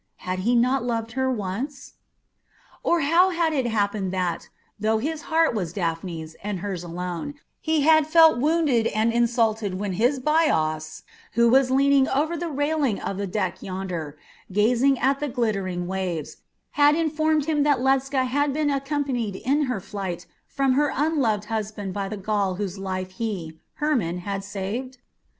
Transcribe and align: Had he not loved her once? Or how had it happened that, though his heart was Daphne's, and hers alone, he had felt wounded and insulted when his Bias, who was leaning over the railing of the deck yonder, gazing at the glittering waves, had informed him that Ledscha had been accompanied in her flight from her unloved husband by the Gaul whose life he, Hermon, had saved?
Had 0.25 0.39
he 0.39 0.55
not 0.55 0.83
loved 0.83 1.11
her 1.11 1.29
once? 1.29 1.93
Or 2.81 3.01
how 3.01 3.29
had 3.29 3.53
it 3.53 3.67
happened 3.67 4.11
that, 4.11 4.49
though 4.79 4.97
his 4.97 5.21
heart 5.29 5.53
was 5.53 5.73
Daphne's, 5.73 6.35
and 6.41 6.61
hers 6.61 6.83
alone, 6.83 7.35
he 7.59 7.81
had 7.81 8.07
felt 8.07 8.39
wounded 8.39 8.87
and 8.87 9.13
insulted 9.13 9.75
when 9.75 9.93
his 9.93 10.17
Bias, 10.19 11.03
who 11.33 11.49
was 11.49 11.69
leaning 11.69 12.07
over 12.07 12.35
the 12.35 12.49
railing 12.49 12.99
of 12.99 13.17
the 13.17 13.27
deck 13.27 13.61
yonder, 13.61 14.17
gazing 14.51 14.97
at 14.97 15.19
the 15.19 15.29
glittering 15.29 15.85
waves, 15.85 16.37
had 16.71 16.95
informed 16.95 17.45
him 17.45 17.61
that 17.61 17.79
Ledscha 17.79 18.25
had 18.25 18.51
been 18.53 18.71
accompanied 18.71 19.35
in 19.35 19.65
her 19.65 19.79
flight 19.79 20.25
from 20.47 20.73
her 20.73 20.91
unloved 20.95 21.45
husband 21.45 21.93
by 21.93 22.09
the 22.09 22.17
Gaul 22.17 22.55
whose 22.55 22.79
life 22.79 23.11
he, 23.11 23.59
Hermon, 23.75 24.17
had 24.17 24.43
saved? 24.43 24.97